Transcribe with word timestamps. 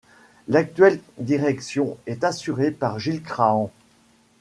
L'actuelle 0.47 0.99
direction 1.19 1.95
est 2.07 2.23
assurée 2.23 2.71
par 2.71 2.97
Gilles 2.97 3.21
Kraan. 3.21 3.69